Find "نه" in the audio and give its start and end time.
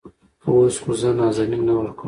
1.67-1.73